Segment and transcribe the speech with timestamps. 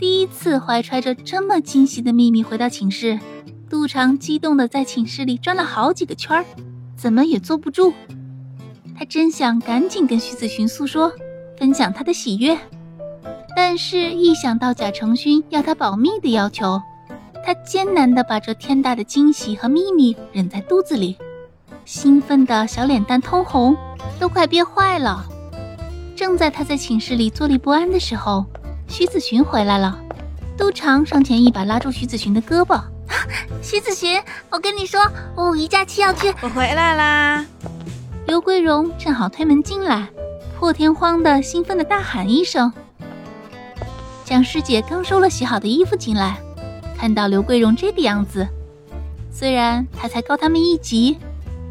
[0.00, 3.20] 第一次怀揣着这么惊喜的秘密回到寝室，
[3.68, 6.44] 杜长激动的在寝室里转了好几个圈儿，
[6.96, 7.92] 怎么也坐不住。
[8.98, 11.12] 他真想赶紧跟徐子寻诉说，
[11.58, 12.56] 分享他的喜悦，
[13.54, 16.80] 但是一想到贾承勋要他保密的要求，
[17.44, 21.18] 他艰难的把这天大的惊喜和秘密忍在肚子里，
[21.84, 23.76] 兴奋的小脸蛋通红，
[24.18, 25.26] 都快憋坏了。
[26.16, 28.46] 正在他在寝室里坐立不安的时候。
[28.90, 29.96] 徐子寻回来了，
[30.56, 32.82] 都长上前一把拉住徐子寻的胳膊。
[33.62, 34.20] 徐子寻，
[34.50, 35.00] 我跟你说，
[35.36, 36.34] 我五一假期要去。
[36.42, 37.46] 我回来啦！
[38.26, 40.08] 刘桂荣正好推门进来，
[40.58, 42.70] 破天荒的兴奋的大喊一声。
[44.24, 46.36] 蒋师姐刚收了洗好的衣服进来，
[46.98, 48.46] 看到刘桂荣这个样子，
[49.30, 51.16] 虽然她才高他们一级，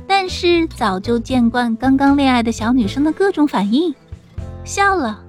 [0.08, 3.94] 但是早就见惯刚刚恋爱的小女生的各种反应，
[4.64, 5.26] 笑了。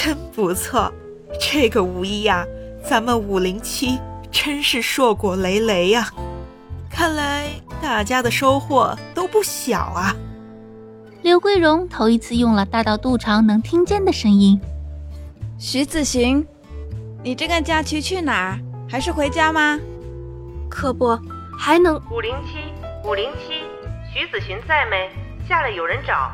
[0.00, 0.92] 真不错，
[1.40, 2.46] 这个五一呀，
[2.88, 3.98] 咱们五零七
[4.30, 6.08] 真是硕果累累呀！
[6.88, 7.48] 看来
[7.82, 10.14] 大家的收获都不小啊。
[11.22, 14.60] 刘桂荣头一次用了大到肚肠能听见的声音。
[15.58, 16.46] 徐子寻，
[17.24, 18.58] 你这个假期去哪儿？
[18.88, 19.80] 还是回家吗？
[20.70, 21.18] 可不，
[21.58, 22.72] 还能五零七
[23.04, 23.64] 五零七，
[24.14, 25.10] 徐子寻在没？
[25.48, 26.30] 下来有人找。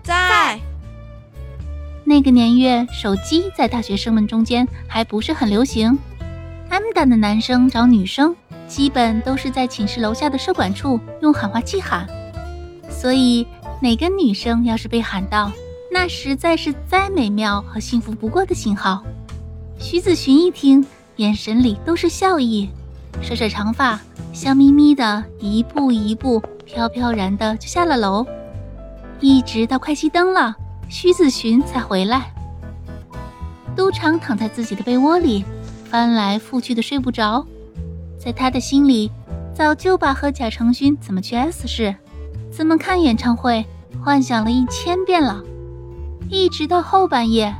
[0.00, 0.60] 在。
[2.10, 5.96] 那个年月，手机在大学生们中间还不是很流行。
[6.68, 8.34] M 蛋的男生找女生，
[8.66, 12.04] 基本都是在寝室楼下的社管处用喊话器喊。
[12.90, 13.46] 所以，
[13.80, 15.52] 哪个女生要是被喊到，
[15.92, 19.04] 那实在是再美妙和幸福不过的信号。
[19.78, 20.84] 徐子寻一听，
[21.14, 22.68] 眼神里都是笑意，
[23.22, 24.00] 甩甩长发，
[24.32, 28.26] 笑眯眯的，一步一步飘飘然的就下了楼，
[29.20, 30.56] 一直到快熄灯了。
[30.90, 32.32] 徐子寻才回来，
[33.76, 35.44] 都常躺在自己的被窝里，
[35.84, 37.46] 翻来覆去的睡不着。
[38.18, 39.08] 在他的心里，
[39.54, 41.94] 早就把和贾承勋怎么去 S 市、
[42.50, 43.64] 怎么看演唱会
[44.02, 45.40] 幻想了一千遍了。
[46.28, 47.54] 一直到后半夜，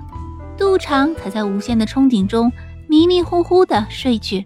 [0.59, 2.51] 杜长才在无限的憧憬中
[2.89, 4.45] 迷迷糊糊的睡去。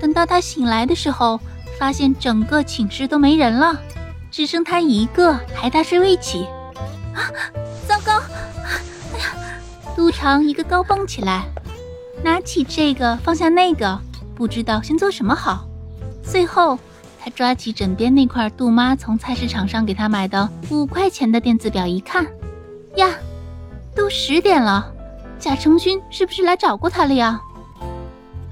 [0.00, 1.38] 等到他醒来的时候，
[1.78, 3.78] 发现整个寝室都没人了。
[4.30, 6.44] 只剩他一个还大睡未起，
[7.14, 7.26] 啊！
[7.86, 8.22] 糟糕！
[9.12, 9.34] 哎呀！
[9.96, 11.44] 杜长一个高蹦起来，
[12.22, 13.98] 拿起这个放下那个，
[14.34, 15.66] 不知道先做什么好。
[16.22, 16.78] 最后，
[17.18, 22.24] 他抓起枕边那块杜妈从菜市场上给他买的五块钱的电子表，一看，
[22.94, 23.08] 呀，
[23.96, 24.92] 都十点了，
[25.40, 27.40] 贾成勋是不是来找过他了呀？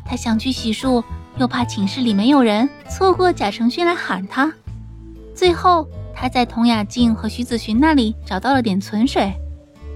[0.04, 1.04] 他想去洗漱，
[1.36, 4.52] 又怕寝室里没有人，错过贾成勋来喊他。
[5.38, 9.32] 最后，他在童雅静和徐子寻那里找到了点存水，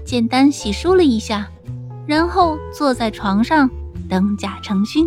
[0.05, 1.45] 简单洗漱了一下，
[2.07, 3.69] 然后坐在床上
[4.09, 5.05] 等贾成勋。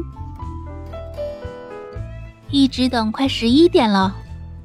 [2.50, 4.14] 一直等快十一点了，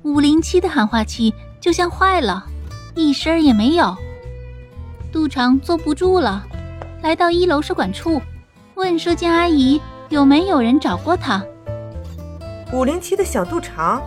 [0.04, 2.46] 五零七的喊话器就像坏了，
[2.94, 3.96] 一声也没有。
[5.10, 6.46] 杜长坐不住了，
[7.02, 8.22] 来到一楼舍管处，
[8.76, 11.42] 问舍监阿姨有没有人找过他。
[12.74, 14.02] 五零七的小杜长，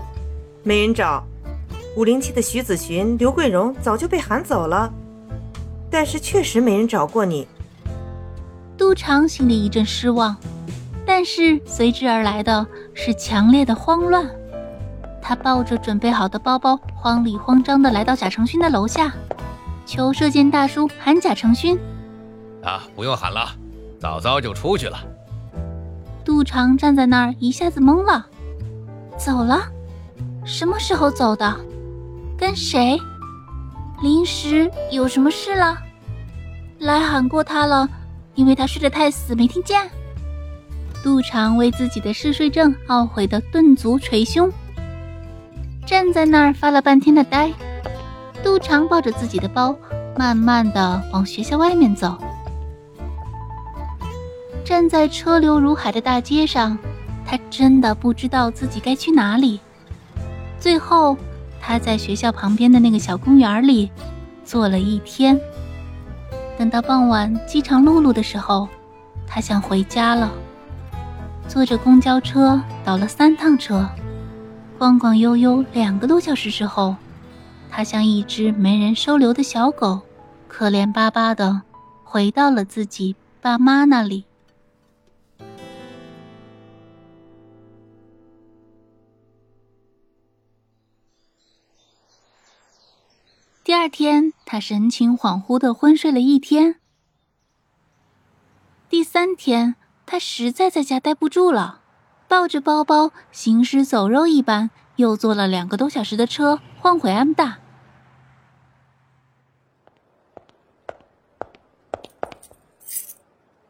[0.63, 1.27] 没人找。
[1.97, 4.93] 五零七的徐子寻、刘桂荣早就被喊走了，
[5.89, 7.47] 但是确实没人找过你。
[8.77, 10.37] 杜长心里一阵失望，
[11.07, 14.29] 但是随之而来的是强烈的慌乱。
[15.23, 19.15] 他抱着准备好的包包，慌里慌张的来到贾成勋的楼下，
[19.87, 21.79] 求射箭大叔喊贾成勋。
[22.65, 23.49] 啊，不用喊了，
[24.01, 24.99] 早早就出去了。
[26.25, 28.27] 杜长站在那儿，一下子懵了，
[29.17, 29.61] 走了？
[30.45, 31.57] 什么时候走的？
[32.37, 32.99] 跟谁？
[34.03, 35.79] 临时有什么事了？
[36.81, 37.89] 来喊过他了，
[38.35, 39.89] 因为他睡得太死，没听见。
[41.03, 44.53] 杜长为自己的嗜睡症懊悔的顿足捶胸，
[45.87, 47.53] 站在那儿发了半天的呆。
[48.43, 49.75] 杜长抱着自己的包，
[50.19, 52.19] 慢慢的往学校外面走。
[54.65, 56.77] 站在车流如海的大街上，
[57.25, 59.61] 他真的不知道自己该去哪里。
[60.59, 61.17] 最后。
[61.67, 63.91] 他在学校旁边的那个小公园里，
[64.45, 65.41] 坐了一天。
[66.59, 68.69] 等到傍晚饥肠辘辘的时候，
[69.27, 70.31] 他想回家了。
[71.49, 73.89] 坐着公交车倒了三趟车，
[74.79, 76.97] 晃晃悠悠两个多小时之后，
[77.71, 80.03] 他像一只没人收留的小狗，
[80.47, 81.63] 可怜巴巴的
[82.05, 84.27] 回到了自己爸妈那里。
[93.65, 96.79] 第二天，他神情恍惚的昏睡了一天。
[98.91, 101.81] 第三天，他实在在家待不住了，
[102.29, 107.61] 抱着包包，行尸走肉一般，又坐了两个多小时的车，换回 M 大。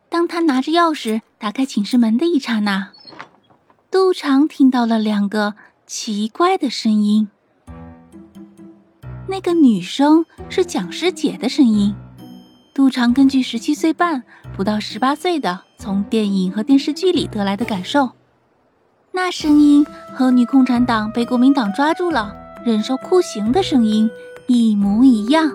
[0.08, 2.90] 当他拿着钥匙打开寝室门的一刹那，
[3.92, 5.54] 杜长听到了两个
[5.86, 7.28] 奇怪的声音。
[9.34, 11.92] 那个女生是蒋师姐的声音。
[12.72, 14.22] 杜长根据十七岁半
[14.56, 18.12] 不到十八岁的从电影和电视剧里得来的感受，
[19.10, 19.84] 那声音
[20.14, 22.32] 和女共产党被国民党抓住了
[22.64, 24.08] 忍受酷刑的声音
[24.46, 25.50] 一模一样。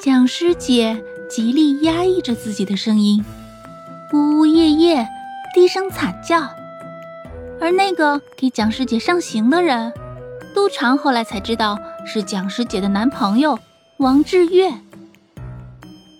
[0.00, 3.24] 蒋师姐极力压抑着自己的声音，
[4.12, 5.08] 呜呜咽咽，
[5.52, 6.42] 低声惨叫。
[7.60, 9.92] 而那个给蒋师姐上刑的人。
[10.52, 13.58] 杜长后来才知道是蒋师姐的男朋友
[13.98, 14.72] 王志月。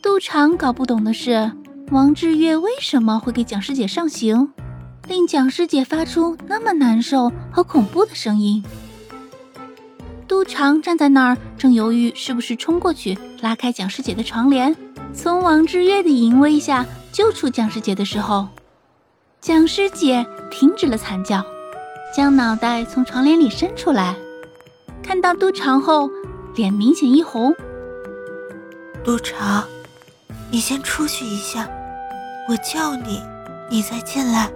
[0.03, 1.53] 杜长搞不懂的是，
[1.91, 4.53] 王志月为什么会给蒋师姐上刑，
[5.09, 8.65] 令蒋师姐发出那么难受和恐怖的声音。
[10.29, 14.75] 杜长站在那儿，正犹豫是不是冲过去拉开蒋师姐的床帘，
[15.13, 18.49] 从王志月的淫威下救出蒋师姐的时候，
[19.41, 21.45] 蒋师姐停止了惨叫。
[22.13, 24.17] 将脑袋从床帘里伸出来，
[25.03, 26.11] 看到杜长后，
[26.55, 27.55] 脸明显一红。
[29.05, 29.65] 杜长，
[30.51, 31.69] 你先出去一下，
[32.49, 33.23] 我叫你，
[33.71, 34.51] 你再进来，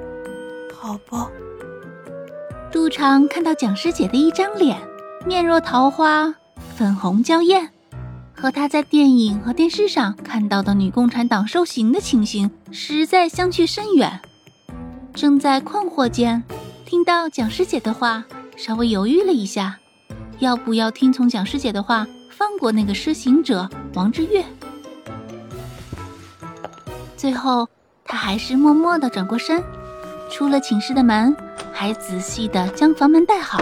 [0.75, 1.17] 好不？
[2.71, 4.81] 杜长看到蒋师姐的一张脸，
[5.27, 6.35] 面若桃花，
[6.77, 7.71] 粉红娇艳，
[8.35, 14.21] 和他在电影和电视上看到的女共产党受刑的情形实在相去甚远。
[15.15, 16.43] 正在困惑间。
[16.85, 18.25] 听到蒋师姐的话，
[18.57, 19.79] 稍微犹豫了一下，
[20.45, 24.45] 要不要听从蒋师姐的话，放过那个施行者王志月？
[27.17, 27.67] 最后，
[28.05, 29.65] 他还是默默地转过身，
[30.31, 31.35] 出了寝室的门，
[31.73, 33.59] 还仔细地将房门带好。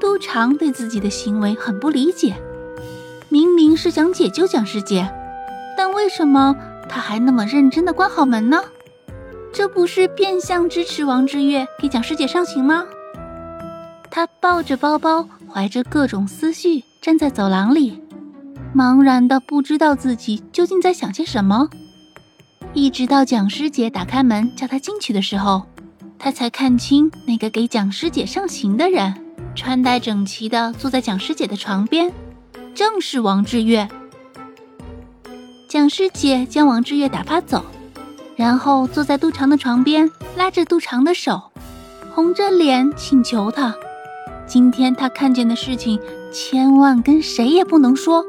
[0.00, 2.34] 杜长对自己的行为很不理解，
[3.28, 5.08] 明明是想解救蒋师姐，
[5.78, 6.56] 但为什么
[6.88, 8.60] 他还那么认真地关好门呢？
[9.52, 12.84] 这不是变相支持王之月给蒋师姐上刑吗？
[14.16, 18.02] 他抱着包包，怀着各种思绪，站在走廊里，
[18.74, 21.68] 茫然的不知道自己究竟在想些什么。
[22.72, 25.66] 一直到蒋师姐打开门叫他进去的时候，
[26.18, 29.14] 他才看清那个给蒋师姐上刑的人，
[29.54, 32.10] 穿戴整齐的坐在蒋师姐的床边，
[32.74, 33.86] 正是王志月。
[35.68, 37.62] 蒋师姐将王志月打发走。
[38.34, 41.52] 然后坐在杜长的床边，拉着杜长的手，
[42.14, 43.74] 红着脸请求他：
[44.46, 46.00] 今天他看见的事情，
[46.32, 48.24] 千万跟谁也不能说。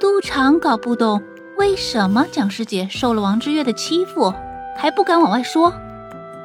[0.00, 1.22] 杜长搞不懂
[1.58, 4.32] 为什么蒋师姐受了王之月的欺负，
[4.76, 5.72] 还不敢往外说，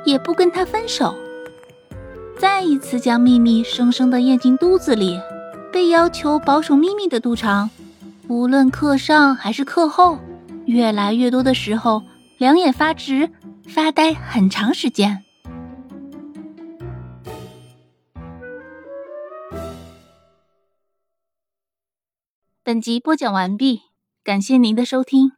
[0.06, 1.16] 也不跟他分手，
[2.38, 5.20] 再一次将秘密生生的咽进肚子里。
[5.72, 7.70] 被要求保守秘密的杜长，
[8.28, 10.18] 无论课上还是课后，
[10.66, 12.02] 越来越多的时候。
[12.38, 13.30] 两眼发直，
[13.68, 15.24] 发呆很长时间。
[22.68, 23.84] 本集播讲完毕，
[24.26, 25.37] 感谢您的收听。